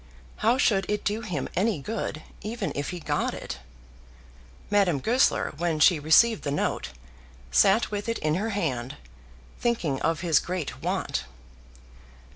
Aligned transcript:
How 0.37 0.57
should 0.57 0.87
it 0.89 1.03
do 1.03 1.21
him 1.21 1.47
any 1.55 1.79
good, 1.79 2.23
even 2.41 2.71
if 2.73 2.89
he 2.89 2.99
got 2.99 3.35
it? 3.35 3.59
Madame 4.71 4.99
Goesler, 4.99 5.53
when 5.59 5.79
she 5.79 5.99
received 5.99 6.41
the 6.41 6.49
note, 6.49 6.89
sat 7.51 7.91
with 7.91 8.09
it 8.09 8.17
in 8.17 8.33
her 8.33 8.49
hand, 8.49 8.95
thinking 9.59 10.01
of 10.01 10.21
his 10.21 10.39
great 10.39 10.81
want. 10.81 11.25